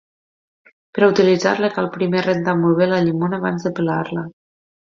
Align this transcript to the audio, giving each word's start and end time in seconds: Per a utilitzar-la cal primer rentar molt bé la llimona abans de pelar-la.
Per 0.97 1.03
a 1.07 1.09
utilitzar-la 1.11 1.69
cal 1.77 1.91
primer 1.97 2.25
rentar 2.29 2.57
molt 2.65 2.81
bé 2.83 2.91
la 2.95 3.05
llimona 3.07 3.41
abans 3.43 3.69
de 3.69 3.77
pelar-la. 3.83 4.29